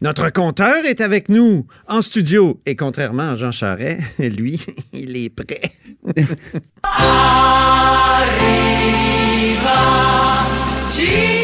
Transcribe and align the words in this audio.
Notre 0.00 0.30
compteur 0.30 0.84
est 0.84 1.00
avec 1.00 1.28
nous 1.28 1.66
en 1.88 2.00
studio. 2.00 2.60
Et 2.66 2.76
contrairement 2.76 3.30
à 3.30 3.36
Jean 3.36 3.50
Charret, 3.50 3.98
lui, 4.18 4.64
il 4.92 5.16
est 5.16 5.30
prêt. 5.30 5.72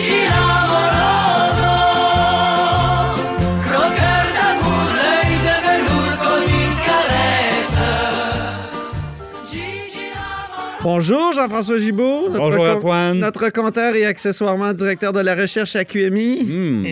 Bonjour 10.85 11.33
Jean-François 11.33 11.79
Gibault. 11.79 12.29
Notre 12.29 12.39
Bonjour 12.41 12.67
com- 12.67 12.77
Antoine. 12.77 13.19
Notre 13.19 13.49
compteur 13.49 13.95
et 13.97 14.05
accessoirement 14.05 14.71
directeur 14.75 15.15
de 15.15 15.21
la 15.21 15.35
recherche 15.35 15.75
à 15.77 15.87
QMI. 15.87 16.43
Hmm. 16.45 16.83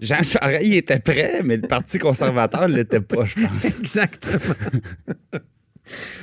Jean 0.00 0.22
Charest, 0.22 0.64
il 0.64 0.72
était 0.76 0.98
prêt, 0.98 1.42
mais 1.44 1.56
le 1.58 1.68
Parti 1.68 1.98
conservateur 1.98 2.66
ne 2.70 2.76
l'était 2.76 3.00
pas, 3.00 3.26
je 3.26 3.34
pense. 3.34 3.64
Exactement. 3.78 4.54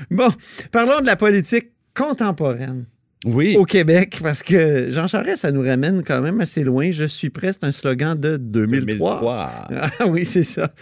bon, 0.10 0.30
parlons 0.72 1.00
de 1.02 1.06
la 1.06 1.16
politique 1.16 1.68
contemporaine 1.96 2.86
Oui. 3.26 3.56
au 3.56 3.66
Québec, 3.66 4.18
parce 4.24 4.42
que 4.42 4.90
Jean 4.90 5.08
Charest, 5.08 5.44
ça 5.44 5.52
nous 5.52 5.62
ramène 5.62 6.02
quand 6.04 6.22
même 6.22 6.42
assez 6.42 6.64
loin. 6.64 6.92
Je 6.92 7.04
suis 7.04 7.30
prêt, 7.30 7.52
c'est 7.54 7.66
un 7.66 7.72
slogan 7.72 8.20
de 8.20 8.38
2003. 8.38 9.20
2003. 9.20 9.68
Ah 10.00 10.08
oui, 10.08 10.26
c'est 10.26 10.42
ça. 10.42 10.74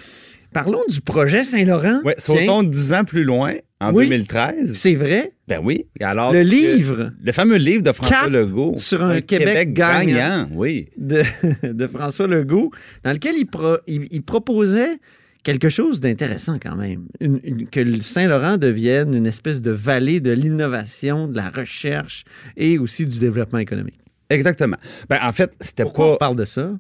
Parlons 0.54 0.84
du 0.88 1.02
projet 1.02 1.44
Saint-Laurent. 1.44 2.00
Tiens, 2.02 2.14
sautons 2.18 2.64
dix 2.64 2.94
ans 2.94 3.04
plus 3.04 3.26
loin, 3.26 3.56
en 3.82 3.94
Oui. 3.94 4.06
2013. 4.10 4.74
C'est 4.76 4.96
vrai. 4.96 5.32
Ben 5.48 5.60
oui. 5.64 5.86
Alors, 6.02 6.34
Le 6.34 6.42
livre 6.42 7.12
Le 7.24 7.32
fameux 7.32 7.56
livre 7.58 7.82
de 7.84 7.92
François 7.92 8.18
Cap 8.24 8.30
Legault. 8.30 8.74
sur 8.78 9.04
un 9.04 9.22
Québec 9.22 9.74
gagnant. 9.74 10.48
Oui. 10.54 10.90
de, 10.98 11.24
de 11.64 11.88
François 11.88 12.28
Legault, 12.28 12.72
dans 13.04 13.14
lequel 13.14 13.36
il, 13.38 13.46
pro- 13.46 13.78
il- 13.88 14.08
il 14.12 14.22
proposait 14.22 14.98
quelque 15.44 15.70
chose 15.70 16.02
d'intéressant 16.02 16.58
quand 16.62 16.76
même. 16.76 17.06
Une- 17.22 17.40
une- 17.44 17.70
que 17.70 17.80
le 17.80 18.02
Saint-Laurent 18.02 18.58
devienne 18.58 19.14
une 19.14 19.26
espèce 19.26 19.62
de 19.62 19.72
vallée 19.72 20.20
de 20.20 20.32
l'innovation, 20.32 21.28
de 21.28 21.38
la 21.38 21.50
recherche 21.50 22.26
et 22.58 22.78
aussi 22.78 23.06
du 23.06 23.20
développement 23.20 23.60
économique. 23.60 23.96
Exactement. 24.30 24.78
Ben, 25.10 25.18
en 25.24 25.32
fait, 25.32 25.54
c'était 25.62 25.84
Pourquoi 25.84 26.08
on 26.08 26.12
pas. 26.12 26.18
parle 26.18 26.36
de 26.36 26.46
ça? 26.46 26.72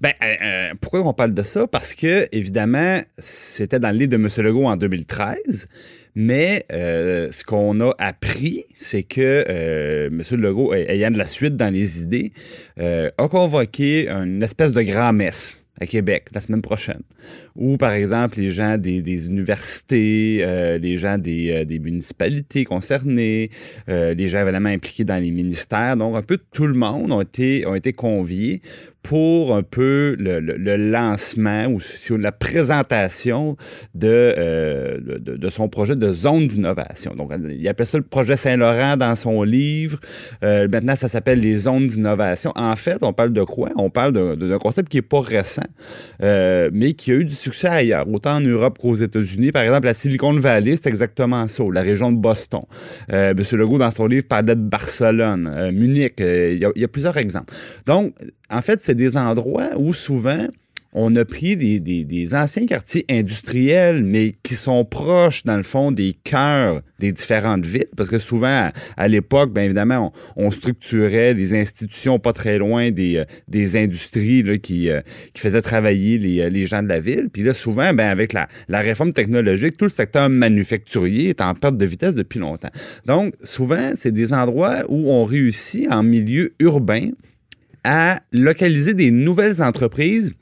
Ben, 0.00 0.12
euh, 0.22 0.34
euh, 0.42 0.74
pourquoi 0.80 1.02
on 1.06 1.12
parle 1.12 1.34
de 1.34 1.42
ça? 1.42 1.66
Parce 1.66 1.94
que, 1.94 2.26
évidemment, 2.32 3.00
c'était 3.18 3.78
dans 3.78 3.90
le 3.90 3.98
livre 3.98 4.12
de 4.12 4.16
M. 4.16 4.28
Legault 4.38 4.64
en 4.66 4.76
2013. 4.76 5.66
Mais 6.18 6.64
euh, 6.72 7.30
ce 7.30 7.44
qu'on 7.44 7.78
a 7.80 7.94
appris, 7.98 8.64
c'est 8.74 9.02
que 9.02 9.44
euh, 9.48 10.06
M. 10.06 10.22
Legault, 10.40 10.72
ay- 10.72 10.86
ayant 10.88 11.10
de 11.10 11.18
la 11.18 11.26
suite 11.26 11.56
dans 11.56 11.72
les 11.72 12.00
idées, 12.02 12.32
euh, 12.80 13.10
a 13.18 13.28
convoqué 13.28 14.08
une 14.08 14.42
espèce 14.42 14.72
de 14.72 14.80
grand-messe 14.80 15.54
à 15.78 15.84
Québec 15.86 16.24
la 16.32 16.40
semaine 16.40 16.62
prochaine, 16.62 17.02
où, 17.56 17.76
par 17.78 17.92
exemple, 17.92 18.38
les 18.38 18.50
gens 18.50 18.76
des, 18.76 19.26
universités, 19.26 20.40
euh, 20.42 20.78
les 20.78 20.98
gens 20.98 21.18
des, 21.18 21.64
euh, 21.70 21.78
municipalités 21.80 22.64
concernées, 22.64 23.50
euh, 23.88 24.14
les 24.14 24.28
gens 24.28 24.42
évidemment 24.42 24.68
impliqués 24.68 25.04
dans 25.04 25.22
les 25.22 25.30
ministères, 25.30 25.96
donc 25.96 26.16
un 26.16 26.22
peu 26.22 26.38
tout 26.52 26.66
le 26.66 26.74
monde 26.74 27.12
ont 27.12 27.20
été, 27.20 27.66
ont 27.66 27.74
été 27.74 27.92
conviés 27.92 28.60
pour 29.02 29.54
un 29.54 29.62
peu 29.62 30.16
le, 30.18 30.40
lancement 30.76 31.66
ou 31.66 31.78
la 32.16 32.32
présentation 32.32 33.56
de, 33.94 34.98
de, 35.20 35.48
son 35.48 35.68
projet 35.68 35.94
de 35.94 36.12
zone 36.12 36.48
d'innovation. 36.48 37.14
Donc, 37.14 37.30
il 37.48 37.68
appelle 37.68 37.86
ça 37.86 37.98
le 37.98 38.04
projet 38.04 38.36
Saint-Laurent 38.36 38.96
dans 38.96 39.14
son 39.14 39.44
livre. 39.44 40.00
Maintenant, 40.42 40.96
ça 40.96 41.06
s'appelle 41.06 41.38
les 41.38 41.56
zones 41.56 41.86
d'innovation. 41.86 42.52
En 42.56 42.74
fait, 42.74 42.98
on 43.02 43.12
parle 43.12 43.32
de 43.32 43.44
quoi? 43.44 43.70
On 43.76 43.90
parle 43.90 44.12
d'un 44.36 44.58
concept 44.58 44.88
qui 44.88 44.96
n'est 44.96 45.02
pas 45.02 45.20
récent, 45.20 45.62
mais 46.20 46.94
qui 46.94 47.12
a 47.12 47.15
eu 47.16 47.24
du 47.24 47.34
succès 47.34 47.68
ailleurs, 47.68 48.06
autant 48.12 48.36
en 48.36 48.40
Europe 48.40 48.78
qu'aux 48.78 48.94
États-Unis. 48.94 49.52
Par 49.52 49.62
exemple, 49.62 49.86
la 49.86 49.94
Silicon 49.94 50.32
Valley, 50.32 50.76
c'est 50.76 50.88
exactement 50.88 51.46
ça, 51.48 51.62
la 51.72 51.82
région 51.82 52.12
de 52.12 52.18
Boston. 52.18 52.62
Euh, 53.12 53.30
M. 53.30 53.58
Legault, 53.58 53.78
dans 53.78 53.90
son 53.90 54.06
livre, 54.06 54.26
parlait 54.28 54.54
de 54.54 54.60
Barcelone, 54.60 55.50
euh, 55.52 55.72
Munich. 55.72 56.20
euh, 56.20 56.52
Il 56.52 56.58
y, 56.76 56.80
y 56.80 56.84
a 56.84 56.88
plusieurs 56.88 57.16
exemples. 57.16 57.52
Donc, 57.86 58.14
en 58.50 58.62
fait, 58.62 58.80
c'est 58.80 58.94
des 58.94 59.16
endroits 59.16 59.70
où 59.76 59.92
souvent 59.92 60.46
on 60.98 61.14
a 61.14 61.26
pris 61.26 61.56
des, 61.58 62.34
anciens 62.34 62.64
quartiers 62.64 63.04
industriels, 63.10 64.02
mais 64.02 64.32
qui 64.42 64.54
sont 64.54 64.84
proches, 64.86 65.44
dans 65.44 65.58
le 65.58 65.62
fond, 65.62 65.92
des 65.92 66.16
cœurs 66.24 66.80
des 66.98 67.12
différentes 67.12 67.66
villes, 67.66 67.88
parce 67.94 68.08
que 68.08 68.16
souvent, 68.16 68.70
à, 68.96 69.08
l'époque, 69.08 69.52
bien 69.52 69.64
évidemment, 69.64 70.14
on, 70.36 70.50
structurait 70.50 71.34
les 71.34 71.52
institutions 71.52 72.18
pas 72.18 72.32
très 72.32 72.56
loin 72.56 72.90
des, 72.90 73.16
euh, 73.16 73.78
industries 73.78 74.42
euh, 74.46 74.56
qui 74.56 74.90
faisaient 75.34 75.60
travailler 75.60 76.16
les, 76.16 76.40
euh, 76.40 76.48
les 76.48 76.64
gens 76.64 76.82
de 76.82 76.88
la 76.88 76.98
ville. 76.98 77.28
Puis 77.30 77.42
là, 77.42 77.52
souvent, 77.52 77.92
ben, 77.92 78.08
avec 78.08 78.32
la, 78.32 78.48
la 78.68 78.80
réforme 78.80 79.12
technologique, 79.12 79.76
tout 79.76 79.84
le 79.84 79.90
secteur 79.90 80.30
manufacturier 80.30 81.28
est 81.28 81.42
en 81.42 81.54
perte 81.54 81.76
de 81.76 81.84
vitesse 81.84 82.14
depuis 82.14 82.38
longtemps. 82.38 82.70
Donc, 83.04 83.34
souvent, 83.42 83.90
c'est 83.94 84.12
des 84.12 84.32
endroits 84.32 84.84
où 84.88 85.12
on 85.12 85.24
réussit 85.24 85.92
en 85.92 86.02
milieu 86.02 86.54
urbain 86.58 87.10
à 87.84 88.20
localiser 88.32 88.94
des 88.94 89.10
nouvelles 89.10 89.60
entreprises 89.60 90.32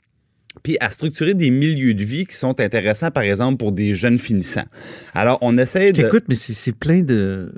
puis 0.63 0.77
à 0.79 0.89
structurer 0.89 1.33
des 1.33 1.49
milieux 1.49 1.93
de 1.93 2.03
vie 2.03 2.25
qui 2.25 2.35
sont 2.35 2.59
intéressants, 2.59 3.11
par 3.11 3.23
exemple, 3.23 3.57
pour 3.57 3.71
des 3.71 3.93
jeunes 3.93 4.17
finissants. 4.17 4.65
Alors, 5.13 5.37
on 5.41 5.57
essaie 5.57 5.93
Je 5.95 6.01
de... 6.01 6.23
mais 6.27 6.35
c'est 6.35 6.71
plein 6.71 7.01
de, 7.01 7.51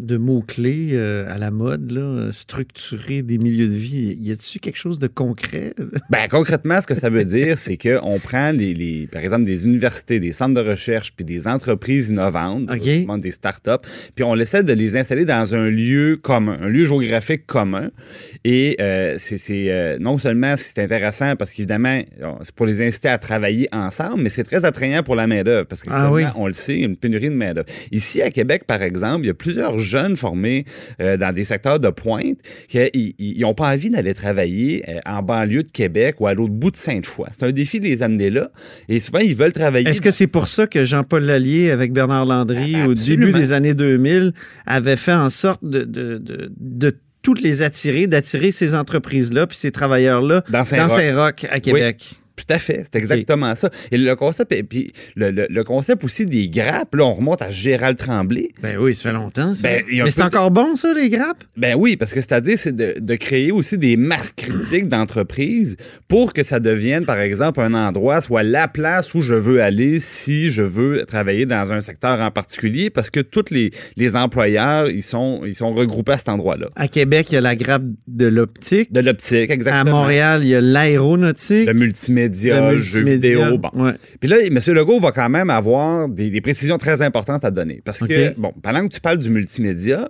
de 0.00 0.16
mots-clés 0.16 0.90
euh, 0.92 1.26
à 1.28 1.38
la 1.38 1.50
mode, 1.50 1.90
là, 1.90 2.30
structurer 2.32 3.22
des 3.22 3.36
milieux 3.38 3.66
de 3.68 3.74
vie. 3.74 4.16
Y 4.20 4.32
a-t-il 4.32 4.60
quelque 4.60 4.78
chose 4.78 4.98
de 4.98 5.06
concret? 5.08 5.74
Ben, 6.10 6.26
concrètement, 6.30 6.80
ce 6.80 6.86
que 6.86 6.94
ça 6.94 7.10
veut 7.10 7.24
dire, 7.24 7.58
c'est 7.58 7.76
qu'on 7.76 8.18
prend, 8.18 8.52
les, 8.52 8.72
les- 8.74 9.06
par 9.08 9.22
exemple, 9.22 9.44
des 9.44 9.66
universités, 9.66 10.20
des 10.20 10.32
centres 10.32 10.54
de 10.62 10.66
recherche, 10.68 11.12
puis 11.14 11.24
des 11.24 11.46
entreprises 11.46 12.08
innovantes, 12.08 12.70
OK. 12.70 12.78
notamment 12.86 13.18
des 13.18 13.30
startups, 13.30 13.86
puis 14.14 14.24
on 14.24 14.34
essaie 14.36 14.62
de 14.62 14.72
les 14.72 14.96
installer 14.96 15.24
dans 15.24 15.54
un 15.54 15.68
lieu 15.68 16.16
commun, 16.20 16.58
un 16.62 16.68
lieu 16.68 16.84
géographique 16.84 17.46
commun. 17.46 17.90
Et 18.44 18.76
euh, 18.80 19.16
c'est 19.18 19.36
c'est, 19.38 19.70
euh, 19.70 19.98
non 20.00 20.18
seulement 20.18 20.54
c'est 20.56 20.82
intéressant 20.82 21.34
parce 21.36 21.52
qu'évidemment, 21.52 22.00
c'est 22.42 22.54
pour 22.54 22.66
les 22.66 22.80
inciter 22.80 23.08
à 23.08 23.18
travailler 23.18 23.68
ensemble, 23.72 24.22
mais 24.22 24.28
c'est 24.30 24.44
très 24.44 24.64
attrayant 24.64 25.02
pour 25.02 25.14
la 25.16 25.26
main-d'œuvre 25.26 25.66
parce 25.66 25.82
que 25.82 25.88
Ah 25.92 26.10
oui. 26.12 26.22
on 26.36 26.46
le 26.46 26.54
sait, 26.54 26.74
il 26.74 26.80
y 26.80 26.82
a 26.84 26.86
une 26.86 26.96
pénurie 26.96 27.28
de 27.28 27.34
main-d'œuvre. 27.34 27.68
Ici, 27.92 28.22
à 28.22 28.30
Québec, 28.30 28.64
par 28.66 28.82
exemple, 28.82 29.24
il 29.24 29.26
y 29.26 29.30
a 29.30 29.34
plusieurs 29.34 29.78
jeunes 29.88 30.16
formés 30.16 30.64
euh, 31.00 31.16
dans 31.16 31.32
des 31.32 31.44
secteurs 31.44 31.80
de 31.80 31.88
pointe 31.88 32.38
qui 32.68 33.14
n'ont 33.40 33.54
pas 33.54 33.72
envie 33.72 33.90
d'aller 33.90 34.14
travailler 34.14 34.84
euh, 34.88 34.98
en 35.06 35.22
banlieue 35.22 35.64
de 35.64 35.70
Québec 35.70 36.20
ou 36.20 36.26
à 36.26 36.34
l'autre 36.34 36.52
bout 36.52 36.70
de 36.70 36.76
Sainte-Foy. 36.76 37.26
C'est 37.32 37.44
un 37.44 37.52
défi 37.52 37.80
de 37.80 37.86
les 37.86 38.02
amener 38.02 38.30
là. 38.30 38.50
Et 38.88 39.00
souvent, 39.00 39.18
ils 39.18 39.34
veulent 39.34 39.52
travailler. 39.52 39.88
Est-ce 39.88 40.00
que 40.00 40.10
c'est 40.10 40.26
pour 40.26 40.48
ça 40.48 40.66
que 40.66 40.84
Jean-Paul 40.84 41.24
Lallier, 41.24 41.70
avec 41.70 41.92
Bernard 41.92 42.26
Landry, 42.26 42.76
au 42.86 42.92
Absolument. 42.92 43.26
début 43.26 43.32
des 43.32 43.52
années 43.52 43.74
2000, 43.74 44.32
avait 44.66 44.96
fait 44.96 45.12
en 45.12 45.30
sorte 45.30 45.64
de, 45.64 45.80
de, 45.82 46.18
de, 46.18 46.52
de 46.58 46.96
toutes 47.22 47.40
les 47.40 47.62
attirer, 47.62 48.06
d'attirer 48.06 48.52
ces 48.52 48.74
entreprises-là 48.74 49.46
puis 49.46 49.56
ces 49.56 49.70
travailleurs-là 49.70 50.42
Dans. 50.48 50.64
Saint-Roch, 50.64 51.44
à 51.50 51.60
Québec? 51.60 52.14
Tout 52.38 52.54
à 52.54 52.58
fait, 52.58 52.84
c'est 52.84 52.96
exactement 52.96 53.54
ça. 53.56 53.68
Et 53.90 53.98
le 53.98 54.14
concept, 54.16 54.52
et 54.52 54.62
puis 54.62 54.88
le, 55.16 55.30
le- 55.30 55.48
le 55.50 55.64
concept 55.64 56.04
aussi 56.04 56.24
des 56.24 56.48
grappes, 56.48 56.94
là, 56.94 57.04
on 57.04 57.12
remonte 57.14 57.42
à 57.42 57.50
Gérald 57.50 57.98
Tremblay. 57.98 58.50
Ben 58.62 58.78
oui, 58.78 58.94
ça 58.94 59.02
fait 59.02 59.12
longtemps, 59.12 59.54
ça. 59.54 59.62
Ben, 59.68 59.82
Mais 59.90 60.10
c'est 60.10 60.22
encore 60.22 60.50
bon, 60.50 60.76
ça, 60.76 60.92
les 60.94 61.08
grappes? 61.10 61.42
Ben 61.56 61.74
oui, 61.76 61.96
parce 61.96 62.12
que 62.12 62.20
c'est-à-dire, 62.20 62.56
c'est 62.58 62.74
de, 62.74 62.94
de 62.98 63.14
créer 63.16 63.50
aussi 63.50 63.76
des 63.76 63.96
masses 63.96 64.32
critiques 64.32 64.88
d'entreprise 64.88 65.76
pour 66.06 66.32
que 66.32 66.42
ça 66.42 66.60
devienne, 66.60 67.04
par 67.04 67.18
exemple, 67.18 67.60
un 67.60 67.74
endroit, 67.74 68.20
soit 68.20 68.42
la 68.44 68.68
place 68.68 69.14
où 69.14 69.20
je 69.22 69.34
veux 69.34 69.60
aller 69.60 69.98
si 69.98 70.48
je 70.50 70.62
veux 70.62 71.04
travailler 71.06 71.44
dans 71.46 71.72
un 71.72 71.80
secteur 71.80 72.20
en 72.20 72.30
particulier, 72.30 72.88
parce 72.90 73.10
que 73.10 73.20
tous 73.20 73.46
les, 73.50 73.70
les 73.96 74.14
employeurs, 74.16 74.88
ils 74.88 75.02
sont, 75.02 75.42
ils 75.44 75.54
sont 75.54 75.72
regroupés 75.72 76.12
à 76.12 76.18
cet 76.18 76.28
endroit-là. 76.28 76.68
À 76.76 76.86
Québec, 76.88 77.26
il 77.32 77.34
y 77.34 77.38
a 77.38 77.40
la 77.40 77.56
grappe 77.56 77.82
de 78.06 78.26
l'optique. 78.26 78.92
De 78.92 79.00
l'optique, 79.00 79.50
À 79.50 79.54
exactement. 79.54 80.02
Montréal, 80.02 80.40
il 80.44 80.50
y 80.50 80.54
a 80.54 80.60
l'aéronautique. 80.60 81.66
Le 81.66 81.72
multimédia, 81.74 82.27
Le 82.72 82.78
jeux 82.78 83.02
multimédia. 83.02 83.44
vidéo, 83.44 83.58
bon. 83.58 83.70
Ouais. 83.74 83.92
Puis 84.20 84.28
là, 84.28 84.36
M. 84.44 84.58
Legault 84.68 85.00
va 85.00 85.12
quand 85.12 85.28
même 85.28 85.50
avoir 85.50 86.08
des, 86.08 86.30
des 86.30 86.40
précisions 86.40 86.78
très 86.78 87.02
importantes 87.02 87.44
à 87.44 87.50
donner. 87.50 87.80
Parce 87.84 88.00
que, 88.00 88.34
bon, 88.38 88.52
pendant 88.62 88.86
que 88.86 88.92
tu 88.94 89.00
parles 89.00 89.18
du 89.18 89.30
multimédia, 89.30 90.08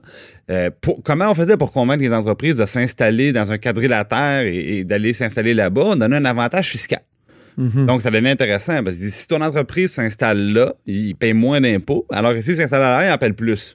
euh, 0.51 0.71
pour- 0.81 1.03
comment 1.03 1.31
on 1.31 1.35
faisait 1.35 1.57
pour 1.57 1.73
convaincre 1.73 2.03
les 2.03 2.13
entreprises 2.13 2.57
de 2.57 2.65
s'installer 2.65 3.33
dans 3.33 3.51
un 3.53 3.59
quadrilatère 3.59 4.43
et, 4.47 4.79
et 4.79 4.85
d'aller 4.85 5.13
s'installer 5.13 5.55
là-bas? 5.55 5.83
On 5.87 5.97
donnait 5.97 6.17
un 6.17 6.25
avantage 6.25 6.69
fiscal. 6.71 7.01
Mhm. 7.57 7.87
Donc, 7.87 8.03
ça 8.03 8.11
devient 8.11 8.29
intéressant 8.29 8.85
parce 8.85 8.99
que 8.99 9.09
si 9.09 9.27
ton 9.27 9.41
entreprise 9.41 9.91
s'installe 9.91 10.53
là, 10.53 10.75
il 10.87 11.15
paye 11.17 11.33
moins 11.33 11.61
d'impôts, 11.61 12.07
alors 12.11 12.33
que 12.33 12.41
s'il 12.41 12.55
s'installe 12.55 12.81
là, 12.81 13.05
il 13.09 13.13
en 13.13 13.19
paye 13.19 13.33
plus. 13.33 13.75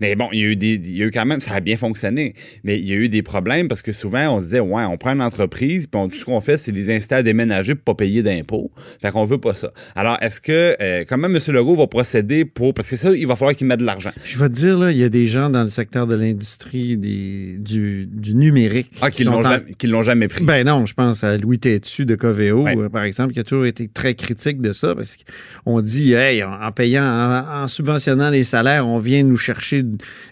Mais 0.00 0.14
bon, 0.14 0.28
il 0.32 0.40
y 0.40 0.44
a 0.44 0.46
eu 0.48 0.56
des, 0.56 0.74
il 0.74 0.96
y 0.96 1.02
a 1.02 1.06
eu 1.06 1.10
quand 1.10 1.26
même, 1.26 1.40
ça 1.40 1.54
a 1.54 1.60
bien 1.60 1.76
fonctionné. 1.76 2.34
Mais 2.64 2.78
il 2.78 2.86
y 2.88 2.92
a 2.92 2.96
eu 2.96 3.08
des 3.08 3.22
problèmes 3.22 3.68
parce 3.68 3.82
que 3.82 3.92
souvent, 3.92 4.36
on 4.36 4.40
se 4.40 4.44
disait, 4.46 4.60
ouais, 4.60 4.84
on 4.84 4.96
prend 4.96 5.12
une 5.12 5.22
entreprise, 5.22 5.86
puis 5.86 6.00
on- 6.00 6.08
tout 6.08 6.16
ce 6.18 6.24
qu'on 6.24 6.40
fait, 6.40 6.56
c'est 6.56 6.72
les 6.72 6.90
inciter 6.90 7.16
à 7.16 7.22
déménager 7.22 7.74
pour 7.74 7.96
pas 7.96 8.04
payer 8.04 8.22
d'impôts. 8.22 8.70
Fait 9.00 9.10
qu'on 9.10 9.24
veut 9.24 9.38
pas 9.38 9.54
ça. 9.54 9.72
Alors, 9.94 10.18
est-ce 10.20 10.40
que, 10.40 10.76
euh, 10.80 11.04
comment 11.08 11.26
M. 11.28 11.38
Legault 11.48 11.76
va 11.76 11.86
procéder 11.86 12.44
pour, 12.44 12.74
parce 12.74 12.88
que 12.90 12.96
ça, 12.96 13.10
il 13.14 13.26
va 13.26 13.36
falloir 13.36 13.54
qu'il 13.56 13.66
mette 13.66 13.80
de 13.80 13.84
l'argent. 13.86 14.10
Je 14.24 14.38
vais 14.38 14.48
te 14.48 14.54
dire, 14.54 14.78
là, 14.78 14.90
il 14.92 14.98
y 14.98 15.04
a 15.04 15.08
des 15.08 15.26
gens 15.26 15.50
dans 15.50 15.62
le 15.62 15.68
secteur 15.68 16.06
de 16.06 16.16
l'industrie 16.16 16.96
du, 16.96 17.58
du 18.06 18.34
numérique. 18.34 18.90
Ah, 19.00 19.10
qui 19.10 19.24
sont 19.24 19.32
l'ont 19.32 19.38
en- 19.38 19.42
jamais, 19.42 19.64
l'ont 19.84 20.02
jamais 20.02 20.28
pris. 20.28 20.44
Ben 20.44 20.64
non, 20.66 20.86
je 20.86 20.94
pense 20.94 21.24
à 21.24 21.36
Louis 21.36 21.58
Tétu 21.58 22.04
de 22.06 22.14
Coveo, 22.14 22.62
Ouais. 22.62 22.76
euh, 22.76 22.88
par 22.88 23.04
exemple, 23.04 23.32
qui 23.32 23.40
a 23.40 23.44
toujours 23.44 23.66
été 23.66 23.88
très 23.88 24.14
critique 24.14 24.60
de 24.60 24.72
ça, 24.72 24.94
parce 24.94 25.16
qu'on 25.64 25.80
dit, 25.80 26.12
hey, 26.12 26.42
en 26.42 26.48
en 26.68 26.72
payant, 26.72 27.04
en, 27.04 27.62
en 27.62 27.68
subventionnant 27.68 28.30
les 28.30 28.44
salaires, 28.44 28.86
on 28.88 28.98
vient 28.98 29.22
nous 29.22 29.36
chercher 29.36 29.57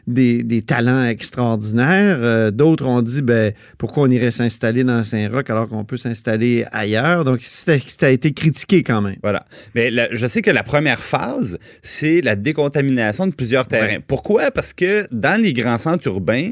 des, 0.06 0.42
des 0.42 0.62
talents 0.62 1.04
extraordinaires. 1.04 2.18
Euh, 2.20 2.50
D'autres 2.50 2.86
ont 2.86 3.02
dit, 3.02 3.22
ben, 3.22 3.52
pourquoi 3.78 4.04
on 4.04 4.10
irait 4.10 4.30
s'installer 4.30 4.84
dans 4.84 5.02
Saint-Roch 5.02 5.48
alors 5.50 5.68
qu'on 5.68 5.84
peut 5.84 5.96
s'installer 5.96 6.64
ailleurs? 6.72 7.24
Donc, 7.24 7.40
ça 7.42 7.74
ça 7.78 8.06
a 8.06 8.10
été 8.10 8.32
critiqué 8.32 8.82
quand 8.82 9.00
même. 9.02 9.16
Voilà. 9.22 9.46
Mais 9.74 9.90
la- 9.90 10.08
je 10.14 10.26
sais 10.26 10.42
que 10.42 10.50
la 10.50 10.62
première 10.62 11.02
phase, 11.02 11.58
c'est 11.82 12.20
la 12.20 12.36
décontamination 12.36 13.26
de 13.26 13.32
plusieurs 13.32 13.66
terrains. 13.66 13.86
Ouais. 13.96 14.04
Pourquoi? 14.06 14.50
Parce 14.50 14.72
que 14.72 15.06
dans 15.12 15.40
les 15.40 15.52
grands 15.52 15.78
centres 15.78 16.06
urbains, 16.06 16.50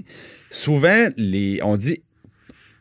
souvent, 0.51 1.09
les, 1.17 1.61
on 1.63 1.77
dit, 1.77 2.03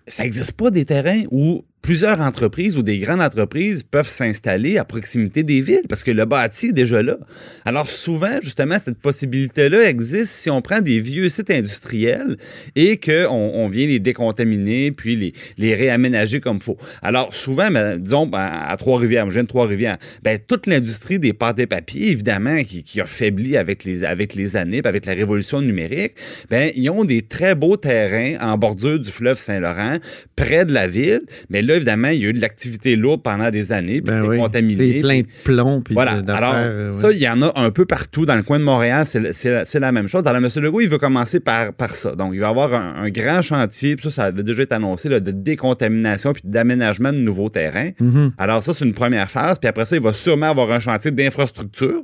ça 0.08 0.24
n'existe 0.24 0.52
pas 0.54 0.70
des 0.70 0.86
terrains 0.86 1.24
où 1.32 1.64
plusieurs 1.84 2.22
entreprises 2.22 2.78
ou 2.78 2.82
des 2.82 2.98
grandes 2.98 3.20
entreprises 3.20 3.84
peuvent 3.84 4.08
s'installer 4.08 4.78
à 4.78 4.86
proximité 4.86 5.44
des 5.44 5.60
villes 5.60 5.84
parce 5.90 6.02
que 6.02 6.12
le 6.12 6.24
bâti 6.24 6.68
est 6.68 6.72
déjà 6.72 7.04
là. 7.04 7.18
Alors 7.66 7.90
souvent, 7.90 8.40
justement, 8.42 8.80
cette 8.80 9.00
possibilité-là 9.00 9.90
existe 9.90 10.32
si 10.32 10.50
on 10.50 10.62
prend 10.62 10.80
des 10.80 11.02
vieux 11.02 11.28
sites 11.28 11.52
industriels 11.52 12.38
et 12.78 12.96
qu'on 12.96 13.28
on 13.28 13.68
vient 13.68 13.86
les 13.86 14.00
décontaminer 14.00 14.94
puis 14.94 15.34
les, 15.58 15.76
réaménager 15.76 16.40
comme 16.40 16.58
il 16.58 16.64
faut. 16.64 16.78
Alors 17.02 17.34
souvent, 17.34 17.70
ben, 17.70 17.98
disons, 17.98 18.28
ben, 18.28 18.50
à 18.66 18.76
Trois-Rivières, 18.78 19.28
je 19.28 19.34
viens 19.34 19.44
de 19.44 19.50
Trois-Rivières, 19.50 19.98
ben, 20.24 20.40
toute 20.40 20.68
l'industrie 20.68 21.20
des 21.20 21.34
pâtes 21.34 21.60
et 21.60 21.68
papiers, 21.68 22.12
évidemment, 22.12 22.64
qui, 22.64 23.02
a 23.02 23.06
faibli 23.06 23.58
avec 23.58 23.84
les, 23.84 24.06
avec 24.06 24.36
les 24.36 24.56
années, 24.56 24.82
avec 24.86 25.06
la 25.06 25.14
révolution 25.14 25.60
numérique, 25.60 26.14
ben, 26.50 26.72
ils 26.76 26.90
ont 26.90 27.04
des 27.04 27.24
très 27.24 27.56
beaux 27.56 27.76
terrains 27.76 28.38
en 28.40 28.58
bordure 28.58 29.00
du 29.00 29.12
fleuve 29.12 29.38
Saint-Laurent, 29.38 29.98
près 30.38 30.64
de 30.64 30.74
la 30.74 30.88
ville. 30.88 31.24
Mais 31.50 31.62
là, 31.62 31.73
évidemment, 31.76 32.10
il 32.10 32.22
y 32.22 32.26
a 32.26 32.30
eu 32.30 32.34
de 32.34 32.42
l'activité 32.42 32.96
lourde 32.96 33.22
pendant 33.24 33.50
des 33.50 33.72
années, 33.72 34.02
puis 34.02 34.14
Ben 34.14 34.22
c'est 34.22 34.28
oui. 34.28 34.38
contaminé. 34.38 34.94
C'est 34.96 35.02
plein 35.02 35.20
de 35.22 35.28
plomb 35.44 35.82
puis 35.82 35.94
Voilà. 35.94 36.22
Alors, 36.28 36.54
euh, 36.56 36.92
ça, 36.92 37.12
il 37.12 37.18
y 37.18 37.28
en 37.30 37.42
a 37.42 37.52
un 37.56 37.72
peu 37.72 37.86
partout 37.86 38.26
dans 38.26 38.36
le 38.36 38.44
coin 38.44 38.60
de 38.60 38.64
Montréal. 38.64 39.06
C'est 39.06 39.20
la, 39.50 39.64
la 39.80 39.92
même 39.92 40.08
chose. 40.08 40.24
La 40.24 40.40
Monsieur 40.40 40.62
Legault, 40.62 40.82
il 40.82 40.90
veut 40.90 40.98
commencer 40.98 41.40
par, 41.40 41.74
par 41.74 41.92
ça. 41.96 42.16
Donc, 42.16 42.32
il 42.34 42.40
va 42.40 42.50
avoir 42.50 42.74
un, 42.74 42.96
un 43.04 43.10
grand 43.10 43.42
chantier. 43.42 43.96
Puis 43.96 44.06
ça, 44.06 44.12
ça 44.12 44.24
avait 44.26 44.44
déjà 44.44 44.64
été 44.64 44.76
annoncé 44.76 45.10
là, 45.10 45.20
de 45.20 45.32
décontamination 45.32 46.34
puis 46.34 46.42
d'aménagement 46.46 47.12
de 47.14 47.18
nouveaux 47.18 47.50
terrains. 47.50 47.90
Mhm. 48.00 48.32
Alors, 48.38 48.64
ça, 48.64 48.74
c'est 48.74 48.86
une 48.86 48.94
première 48.94 49.30
phase. 49.30 49.60
Puis 49.60 49.68
après 49.68 49.86
ça, 49.86 49.96
il 49.96 50.02
va 50.02 50.14
sûrement 50.14 50.50
avoir 50.50 50.72
un 50.72 50.80
chantier 50.80 51.12
d'infrastructure. 51.12 52.02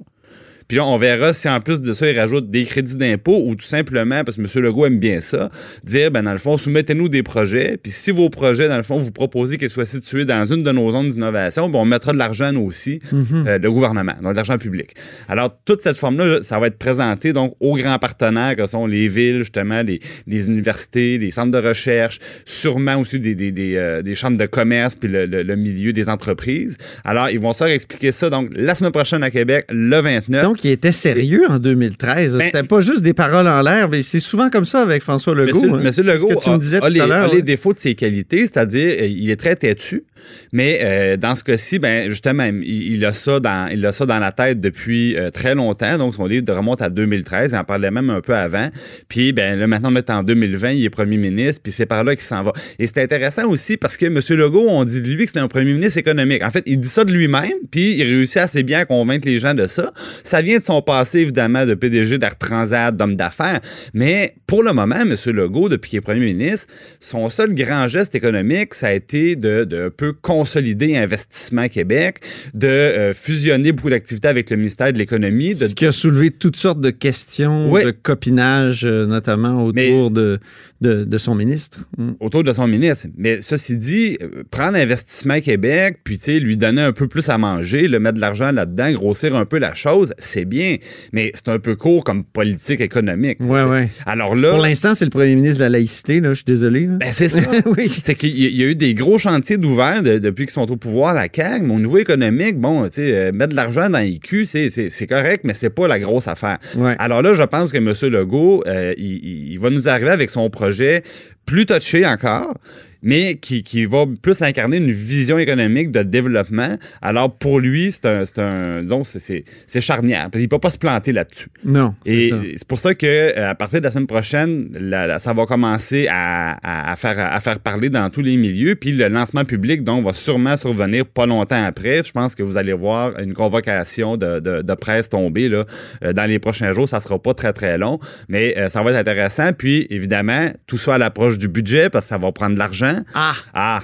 Puis 0.70 0.78
là, 0.78 0.86
on 0.86 0.96
verra 0.98 1.34
si 1.34 1.50
en 1.50 1.60
plus 1.60 1.82
de 1.82 1.92
ça, 1.94 2.10
il 2.10 2.18
rajoute 2.18 2.50
des 2.50 2.64
crédits 2.64 2.96
d'impôt 2.96 3.42
ou 3.46 3.56
tout 3.56 3.66
simplement, 3.66 4.24
parce 4.24 4.38
que 4.38 4.42
M. 4.44 4.48
Legault 4.64 4.86
aime 4.86 5.00
bien 5.00 5.20
ça, 5.20 5.50
dire, 5.84 6.12
ben 6.12 6.24
dans 6.24 6.32
le 6.32 6.38
fond, 6.38 6.56
soumettez-nous 6.58 7.10
des 7.10 7.24
projets. 7.24 7.78
Puis 7.82 7.92
si 7.92 8.12
vos 8.12 8.30
projets, 8.30 8.68
dans 8.70 8.78
le 8.78 8.84
fond, 8.84 9.00
vous 9.00 9.12
proposez 9.12 9.58
qu'ils 9.58 9.72
soient 9.72 9.88
situés 9.88 10.24
dans 10.26 10.46
une 10.46 10.64
de 10.64 10.72
nos 10.72 10.92
zones 10.92 11.10
d'innovation, 11.10 11.68
ben 11.70 11.80
on 11.80 11.86
mettra 11.86 12.14
de 12.14 12.18
l'argent 12.20 12.52
nous 12.54 12.62
aussi, 12.62 13.02
euh, 13.48 13.58
le 13.58 13.72
gouvernement, 13.72 14.14
donc 14.22 14.32
de 14.34 14.36
l'argent 14.38 14.58
public. 14.60 14.92
Alors, 15.28 15.58
toute 15.66 15.80
cette 15.82 15.98
forme-là, 15.98 16.44
ça 16.44 16.60
va 16.60 16.68
être 16.68 16.78
présenté 16.78 17.34
donc 17.34 17.54
aux 17.60 17.76
grands 17.76 17.98
partenaires 17.98 18.56
que 18.56 18.66
sont 18.68 18.86
les 18.86 19.08
villes, 19.08 19.40
justement, 19.40 19.82
les, 19.82 20.00
les 20.28 20.48
universités, 20.48 21.18
les 21.18 21.32
centres 21.32 21.50
de 21.60 21.68
recherche, 21.68 22.20
sûrement 22.46 22.98
aussi 22.98 23.18
des, 23.20 23.34
des, 23.34 23.52
des, 23.52 23.76
euh, 23.76 24.04
des 24.04 24.14
chambres 24.14 24.38
de 24.38 24.46
commerce, 24.46 24.94
puis 24.96 25.10
le, 25.10 25.26
le- 25.26 25.42
le 25.42 25.56
milieu 25.56 25.94
des 25.94 26.10
entreprises. 26.10 26.78
Alors, 27.04 27.32
ils 27.32 27.40
vont 27.40 27.54
se 27.54 27.64
faire 27.64 27.74
expliquer 27.74 28.12
ça, 28.12 28.30
donc, 28.30 28.50
la 28.54 28.76
semaine 28.76 28.92
prochaine 28.92 29.24
à 29.24 29.32
Québec, 29.32 29.66
le 29.72 30.00
29. 30.00 30.44
Donc, 30.44 30.59
il 30.64 30.72
était 30.72 30.92
sérieux 30.92 31.44
en 31.50 31.60
2013. 31.60 32.38
Ben- 32.38 32.46
C'était 32.46 32.64
pas 32.64 32.80
juste 32.82 33.02
des 33.04 33.14
paroles 33.14 33.48
en 33.48 33.62
l'air, 33.62 33.90
mais 33.90 34.02
c'est 34.02 34.20
souvent 34.20 34.50
comme 34.50 34.66
ça 34.66 34.82
avec 34.82 35.04
François 35.04 35.34
Legault. 35.36 35.62
Monsieur, 35.62 35.74
hein. 35.74 35.82
Monsieur 35.84 36.04
Legault 36.04 36.28
que 36.28 36.44
tu 36.44 36.50
a, 36.50 36.54
me 36.54 36.58
disais 36.60 36.78
a 36.78 36.82
tout 36.82 36.88
les, 36.94 37.00
à 37.00 37.08
l'heure. 37.08 37.32
a 37.32 37.34
les 37.36 37.42
défauts 37.42 37.74
de 37.74 37.80
ses 37.80 37.96
qualités, 37.96 38.42
c'est-à-dire 38.42 38.98
euh, 39.02 39.06
il 39.06 39.30
est 39.30 39.36
très 39.36 39.56
têtu, 39.56 40.04
mais 40.52 40.80
euh, 40.84 41.18
dans 41.18 41.36
ce 41.36 41.44
cas-ci, 41.44 41.80
ben 41.80 42.10
justement, 42.10 42.50
il, 42.64 43.04
a 43.06 43.14
ça 43.14 43.40
dans 43.40 43.70
il 43.72 43.86
a 43.86 43.92
ça 43.92 44.06
dans 44.06 44.20
la 44.20 44.32
tête 44.32 44.60
depuis 44.60 45.16
euh, 45.16 45.30
très 45.30 45.56
longtemps. 45.56 45.98
Donc 45.98 46.16
son 46.16 46.26
livre 46.26 46.54
remonte 46.54 46.82
à 46.82 46.90
2013, 46.90 47.52
il 47.52 47.58
en 47.58 47.64
parlait 47.64 47.92
même 47.92 48.10
un 48.10 48.22
peu 48.22 48.36
avant. 48.36 48.70
Puis 49.08 49.32
ben 49.32 49.58
là 49.60 49.68
maintenant 49.68 49.92
on 49.92 49.96
est 49.96 50.10
en 50.10 50.24
2020, 50.24 50.72
il 50.72 50.86
est 50.86 50.90
premier 50.90 51.18
ministre, 51.18 51.62
puis 51.64 51.72
c'est 51.72 51.86
par 51.86 52.04
là 52.04 52.16
qu'il 52.16 52.24
s'en 52.24 52.44
va. 52.44 52.54
Et 52.80 52.88
c'est 52.88 53.02
intéressant 53.02 53.48
aussi 53.48 53.78
parce 53.78 53.98
que 53.98 54.06
Monsieur 54.08 54.36
Legault, 54.36 54.68
on 54.68 54.84
dit 54.84 55.02
de 55.02 55.10
lui 55.10 55.26
que 55.26 55.32
c'est 55.32 55.40
un 55.40 55.48
premier 55.48 55.74
ministre 55.74 56.00
économique. 56.00 56.44
En 56.44 56.52
fait, 56.52 56.64
il 56.66 56.80
dit 56.80 56.88
ça 56.88 57.04
de 57.04 57.12
lui-même, 57.12 57.52
puis 57.72 57.96
il 57.96 58.04
réussit 58.04 58.38
assez 58.38 58.64
bien 58.64 58.80
à 58.80 58.86
convaincre 58.86 59.28
les 59.28 59.40
gens 59.40 59.54
de 59.54 59.68
ça. 59.68 59.92
Ça 60.24 60.42
vient 60.42 60.60
de 60.60 60.64
son 60.64 60.82
passé 60.82 61.20
évidemment 61.20 61.66
de 61.66 61.74
PDG 61.74 62.18
d'Air 62.18 62.38
Transat, 62.38 62.96
d'homme 62.96 63.16
d'affaires, 63.16 63.60
mais 63.94 64.36
pour 64.48 64.64
le 64.64 64.74
moment, 64.74 64.96
M. 64.96 65.16
Legault, 65.28 65.70
depuis 65.70 65.92
qu'il 65.92 65.98
est 65.98 66.02
premier 66.02 66.26
ministre, 66.34 66.68
son 67.00 67.30
seul 67.30 67.54
grand 67.54 67.88
geste 67.88 68.16
économique, 68.16 68.74
ça 68.74 68.88
a 68.88 68.94
été 68.94 69.36
de, 69.36 69.68
un 69.86 69.90
consolider 70.12 70.96
Investissement 70.98 71.68
Québec, 71.68 72.20
de 72.54 72.68
euh, 72.68 73.14
fusionner 73.14 73.72
beaucoup 73.72 73.90
d'activités 73.90 74.28
avec 74.28 74.50
le 74.50 74.58
ministère 74.58 74.92
de 74.94 74.98
l'Économie, 74.98 75.56
de 75.56 75.68
Ce 75.68 75.74
qui 75.74 75.86
a 75.86 75.92
soulevé 75.92 76.32
toutes 76.32 76.56
sortes 76.56 76.82
de 76.82 76.90
questions, 76.90 77.74
de 77.74 77.92
copinage, 77.92 78.86
euh, 78.86 79.06
notamment 79.06 79.64
autour 79.64 80.12
de, 80.12 80.40
de, 80.82 81.04
de 81.04 81.18
son 81.18 81.36
ministre. 81.36 81.80
Mm. 81.98 82.12
autour 82.20 82.44
de 82.44 82.54
son 82.54 82.68
ministre. 82.68 83.08
Mais 83.18 83.42
ceci 83.42 83.78
dit, 83.78 84.18
euh, 84.22 84.44
prendre 84.52 84.78
Investissement 84.78 85.40
Québec, 85.40 86.00
puis 86.04 86.20
lui 86.40 86.58
donner 86.58 86.82
un 86.82 86.92
peu 86.92 87.08
plus 87.08 87.28
à 87.30 87.38
manger, 87.38 87.88
le 87.88 88.00
mettre 88.00 88.16
de 88.16 88.22
l'argent 88.22 88.52
là-dedans, 88.52 88.92
grossir 88.92 89.36
un 89.36 89.46
peu 89.46 89.58
la 89.58 89.74
chose, 89.74 90.14
c'est 90.20 90.46
bien. 90.46 90.76
Mais 91.14 91.32
c'est 91.34 91.50
un 91.50 91.60
peu 91.60 91.76
court 91.76 92.04
comme 92.04 92.24
politique 92.24 92.82
économique. 92.82 93.40
Ouais, 93.40 93.64
ouais. 93.64 93.90
Alors 94.06 94.36
là, 94.36 94.52
Pour 94.52 94.62
l'instant, 94.62 94.94
c'est 94.96 95.06
le 95.06 95.12
premier 95.12 95.36
ministre 95.36 95.60
de 95.60 95.64
la 95.64 95.70
laïcité, 95.70 96.20
là. 96.20 96.30
Je 96.30 96.36
suis 96.36 96.46
désolé. 96.46 96.86
là. 96.86 96.94
ben 97.00 97.12
c'est 97.12 97.30
ça. 97.30 97.42
oui. 97.78 97.90
C'est 97.90 98.16
qu'il 98.16 98.38
y 98.38 98.46
a- 98.46 98.50
il 98.50 98.56
y 98.56 98.64
a 98.64 98.68
eu 98.68 98.76
des 98.76 98.94
gros 98.94 99.18
chantiers 99.18 99.58
d'ouvert 99.58 99.99
de- 100.02 100.18
depuis 100.20 100.46
qu'ils 100.46 100.54
sont 100.54 100.70
au 100.72 100.76
pouvoir, 100.78 101.14
la 101.14 101.28
CAQ, 101.34 101.64
mais 101.66 101.74
au 101.76 101.80
niveau 101.80 101.98
économique, 101.98 102.58
bon, 102.58 102.84
tu 102.86 102.92
sais, 102.96 103.14
euh, 103.28 103.32
mettre 103.32 103.52
de 103.52 103.56
l'argent 103.56 103.90
dans 103.90 104.00
IQ, 104.00 104.46
c'est 104.46 104.70
c'est- 104.70 104.90
c'est 104.90 105.08
correct, 105.08 105.42
mais 105.44 105.54
c'est 105.54 105.70
pas 105.70 105.88
la 105.88 106.00
grosse 106.00 106.28
affaire. 106.28 106.58
Ouais. 106.78 106.96
Alors 107.00 107.22
là, 107.22 107.34
je 107.34 107.44
pense 107.44 107.72
que 107.72 107.78
M. 107.78 107.94
Legault, 108.12 108.64
euh, 108.68 108.94
il 108.98 109.58
va 109.60 109.70
nous 109.70 109.88
arriver 109.90 110.10
avec 110.12 110.30
son 110.30 110.50
projet 110.50 111.04
plus 111.46 111.66
touché 111.66 112.06
encore, 112.06 112.54
mais 113.02 113.36
qui, 113.36 113.64
qui 113.64 113.86
va 113.86 114.06
plus 114.22 114.42
incarner 114.42 114.78
une 114.78 114.92
vision 114.92 115.38
économique 115.38 115.92
de 115.92 116.04
développement. 116.04 116.78
Alors 117.02 117.34
pour 117.36 117.60
lui, 117.60 117.92
c'est 117.92 118.06
un, 118.06 118.26
c'est 118.26 118.40
un, 118.40 118.82
disons, 118.84 119.04
c'est- 119.04 119.44
charnière. 119.80 120.30
Il 120.34 120.42
ne 120.42 120.48
peut 120.48 120.60
pas 120.60 120.70
se 120.72 120.78
planter 120.78 121.12
là-dessus. 121.14 121.48
Non. 121.64 121.96
c'est 122.06 122.14
Et 122.14 122.54
c'est 122.58 122.68
pour 122.68 122.80
ça 122.80 122.94
que 122.94 123.06
euh, 123.06 123.50
à 123.50 123.56
partir 123.56 123.80
de 123.80 123.86
la 123.86 123.92
semaine 123.92 124.08
prochaine, 124.08 124.70
la- 124.80 125.08
la- 125.08 125.20
ça 125.20 125.34
va 125.34 125.46
commencer 125.46 126.08
à, 126.10 126.92
à- 126.92 126.96
faire, 126.96 127.18
à 127.20 127.40
faire 127.40 127.60
parler 127.60 127.90
dans 127.90 128.10
tous 128.10 128.22
les 128.22 128.36
milieux. 128.38 128.76
Puis 128.76 128.92
le 128.92 129.08
lancement 129.08 129.46
public, 129.46 129.84
donc, 129.84 130.06
va 130.06 130.14
sûrement 130.14 130.56
survenir 130.58 131.06
pas 131.06 131.26
longtemps 131.26 131.64
après. 131.64 132.04
Je 132.04 132.12
pense 132.12 132.36
que 132.36 132.44
vous 132.44 132.58
allez 132.58 132.74
voir 132.74 133.18
une 133.20 133.34
convocation 133.34 134.18
de, 134.18 134.40
de- 134.40 134.62
de 134.62 134.74
presse 134.74 135.10
tomber 135.10 135.48
là, 135.50 135.66
euh, 136.04 136.14
dans 136.14 136.26
les 136.26 136.40
prochains 136.40 136.74
jours. 136.74 136.88
Ça 136.90 137.00
sera 137.00 137.18
pas 137.20 137.34
très, 137.34 137.54
très 137.54 137.78
long, 137.78 138.00
mais 138.28 138.58
euh, 138.58 138.68
ça 138.70 138.84
va 138.84 138.92
être 138.92 138.98
intéressant. 138.98 139.54
Puis, 139.54 139.88
évidemment, 139.90 140.50
tout 140.68 140.78
ça 140.78 140.96
à 140.96 140.98
l'approche 140.98 141.38
du 141.38 141.48
budget, 141.48 141.90
parce 141.90 142.06
que 142.06 142.10
ça 142.10 142.18
va 142.18 142.32
prendre 142.32 142.54
de 142.56 142.60
l'argent. 142.60 142.89
Ah! 143.14 143.34
Ah! 143.54 143.82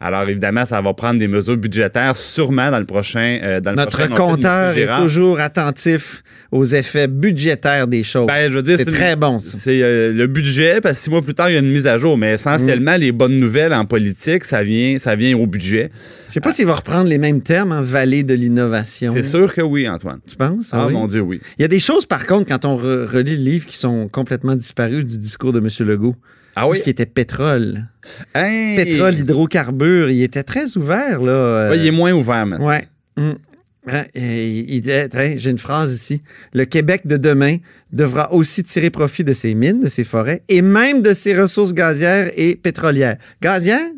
Alors, 0.00 0.28
évidemment, 0.28 0.64
ça 0.64 0.80
va 0.80 0.94
prendre 0.94 1.18
des 1.18 1.26
mesures 1.26 1.56
budgétaires 1.56 2.16
sûrement 2.16 2.70
dans 2.70 2.78
le 2.78 2.84
prochain. 2.84 3.40
euh, 3.42 3.60
dans 3.60 3.72
le 3.72 3.78
Notre 3.78 4.06
prochain 4.06 4.14
compteur 4.14 4.78
est 4.78 4.86
toujours 5.02 5.40
attentif 5.40 6.22
aux 6.52 6.64
effets 6.64 7.08
budgétaires 7.08 7.88
des 7.88 8.04
choses. 8.04 8.28
Ben, 8.28 8.48
je 8.48 8.54
veux 8.58 8.62
dire, 8.62 8.78
c'est 8.78 8.84
très 8.84 9.16
bon. 9.16 9.40
C'est 9.40 9.82
euh, 9.82 10.12
le 10.12 10.28
budget, 10.28 10.80
parce 10.80 10.98
que 10.98 11.02
six 11.04 11.10
mois 11.10 11.20
plus 11.20 11.34
tard, 11.34 11.50
il 11.50 11.54
y 11.54 11.56
a 11.56 11.58
une 11.58 11.72
mise 11.72 11.88
à 11.88 11.96
jour. 11.96 12.16
Mais 12.16 12.34
essentiellement, 12.34 12.92
Mm. 12.96 13.00
les 13.00 13.10
bonnes 13.10 13.40
nouvelles 13.40 13.74
en 13.74 13.84
politique, 13.86 14.44
ça 14.44 14.62
vient, 14.62 14.98
ça 15.00 15.16
vient 15.16 15.36
au 15.36 15.48
budget. 15.48 15.90
Je 16.28 16.34
sais 16.34 16.40
pas 16.40 16.52
s'il 16.52 16.66
va 16.66 16.76
reprendre 16.76 17.08
les 17.08 17.18
mêmes 17.18 17.42
termes 17.42 17.72
en 17.72 17.82
vallée 17.82 18.22
de 18.22 18.34
l'innovation. 18.34 19.12
C'est 19.12 19.24
sûr 19.24 19.52
que 19.52 19.62
oui, 19.62 19.88
Antoine. 19.88 20.20
Tu 20.28 20.36
penses? 20.36 20.68
Ah, 20.70 20.86
oui? 20.86 20.92
mon 20.92 21.08
Dieu, 21.08 21.22
oui. 21.22 21.40
Il 21.58 21.62
y 21.62 21.64
a 21.64 21.68
des 21.68 21.80
choses, 21.80 22.06
par 22.06 22.24
contre, 22.26 22.46
quand 22.46 22.64
on 22.64 22.78
re- 22.78 23.04
relit 23.04 23.36
le 23.36 23.42
livre, 23.50 23.66
qui 23.66 23.76
sont 23.76 24.06
complètement 24.06 24.54
disparues 24.54 25.02
du 25.02 25.18
discours 25.18 25.52
de 25.52 25.58
M. 25.58 25.68
Legault. 25.88 26.14
Ah 26.60 26.66
Tout 26.66 26.74
ce 26.74 26.82
qui 26.82 26.90
était 26.90 27.06
pétrole. 27.06 27.86
Hey! 28.34 28.76
Pétrole, 28.76 29.14
hydrocarbures, 29.18 30.10
il 30.10 30.22
était 30.22 30.42
très 30.42 30.76
ouvert, 30.76 31.20
là. 31.20 31.30
euh, 31.30 31.70
Ouais, 31.70 31.78
il 31.78 31.86
est 31.86 31.90
moins 31.92 32.12
ouvert 32.12 32.46
maintenant. 32.46 32.66
Ouais. 32.66 32.88
Hum. 33.16 33.38
Hein, 33.86 34.04
et 34.14 34.48
il 34.48 35.38
j'ai 35.38 35.50
une 35.50 35.58
phrase 35.58 35.94
ici. 35.94 36.22
Le 36.52 36.64
Québec 36.64 37.06
de 37.06 37.16
demain 37.16 37.56
devra 37.92 38.32
aussi 38.32 38.62
tirer 38.62 38.90
profit 38.90 39.24
de 39.24 39.32
ses 39.32 39.54
mines, 39.54 39.80
de 39.80 39.88
ses 39.88 40.04
forêts 40.04 40.42
et 40.48 40.60
même 40.62 41.00
de 41.00 41.14
ses 41.14 41.38
ressources 41.38 41.72
gazières 41.72 42.30
et 42.36 42.54
pétrolières. 42.56 43.16
Gazières? 43.40 43.88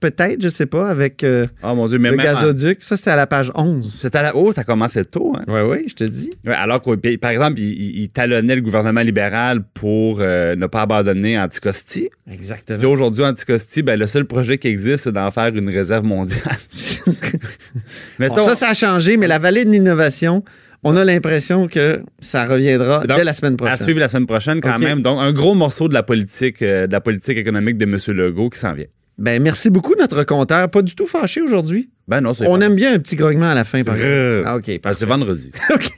Peut-être, 0.00 0.40
je 0.42 0.48
sais 0.48 0.66
pas, 0.66 0.88
avec 0.88 1.24
euh, 1.24 1.46
Oh 1.62 1.74
mon 1.74 1.88
Dieu, 1.88 1.98
mais 1.98 2.10
le 2.10 2.16
même 2.16 2.26
en- 2.26 2.32
gazoduc. 2.32 2.78
Ça, 2.82 2.96
c'était 2.96 3.10
à 3.10 3.16
la 3.16 3.26
page 3.26 3.50
11. 3.54 3.92
C'était 4.00 4.18
à 4.18 4.22
la... 4.22 4.36
Oh, 4.36 4.52
ça 4.52 4.64
commençait 4.64 5.04
tôt, 5.04 5.32
hein? 5.36 5.42
Oui, 5.48 5.60
oui, 5.60 5.84
je 5.88 5.94
te 5.94 6.04
dis. 6.04 6.30
Ouais, 6.46 6.54
alors 6.54 6.80
que, 6.82 7.16
par 7.16 7.30
exemple, 7.30 7.58
il, 7.60 8.08
talonnait 8.08 8.54
le 8.56 8.60
gouvernement 8.62 9.00
libéral 9.02 9.62
pour 9.74 10.18
euh, 10.20 10.54
ne 10.56 10.66
pas 10.66 10.82
abandonner 10.82 11.38
Anticosti. 11.38 12.10
Exactement. 12.30 12.78
Puis 12.78 12.86
là, 12.86 12.92
aujourd'hui, 12.92 13.24
Anticosti, 13.24 13.82
ben, 13.82 13.98
le 13.98 14.06
seul 14.06 14.24
projet 14.24 14.58
qui 14.58 14.68
existe, 14.68 15.04
c'est 15.04 15.12
d'en 15.12 15.30
faire 15.30 15.48
une 15.54 15.68
réserve 15.68 16.04
mondiale. 16.04 16.42
mais 18.18 18.28
ça, 18.28 18.40
ça, 18.40 18.50
on- 18.52 18.54
ça 18.54 18.68
a 18.70 18.74
changé, 18.74 19.16
mais 19.16 19.26
la 19.26 19.38
vallée 19.38 19.64
de 19.64 19.70
l'innovation, 19.70 20.42
on 20.84 20.96
a 20.96 21.04
l'impression 21.04 21.66
que 21.66 22.02
ça 22.20 22.46
reviendra 22.46 23.04
Donc, 23.06 23.18
dès 23.18 23.24
la 23.24 23.32
semaine 23.32 23.54
à 23.54 23.56
prochaine. 23.56 23.78
suivre 23.78 24.00
la 24.00 24.08
semaine 24.08 24.26
prochaine 24.26 24.60
quand 24.60 24.78
même. 24.78 25.02
Donc, 25.02 25.18
un 25.20 25.32
gros 25.32 25.54
morceau 25.54 25.88
de 25.88 25.94
la 25.94 26.02
politique, 26.02 26.62
euh, 26.62 26.86
de 26.86 26.92
la 26.92 27.00
politique 27.00 27.36
économique 27.36 27.76
de 27.78 27.84
M. 27.84 27.98
Legault 28.16 28.50
qui 28.50 28.58
s'en 28.60 28.74
vient. 28.74 28.86
Ben, 29.18 29.42
merci 29.42 29.68
beaucoup, 29.68 29.94
notre 29.98 30.22
compteur. 30.24 30.70
Pas 30.70 30.82
du 30.82 30.94
tout 30.94 31.06
fâché 31.06 31.40
aujourd'hui. 31.42 31.90
Ben 32.06 32.20
non, 32.20 32.34
c'est 32.34 32.46
On 32.46 32.58
pas- 32.58 32.64
aime 32.66 32.74
bien 32.76 32.94
un 32.94 32.98
petit 33.00 33.16
grognement 33.16 33.50
à 33.50 33.54
la 33.54 33.64
fin, 33.64 33.82
par 33.82 33.96
exemple. 33.96 34.44
Ah, 34.46 34.56
OK, 34.56 34.80
Ah, 34.84 34.94
C'est 34.94 35.06
vendredi. 35.06 35.50
OK. 35.74 35.90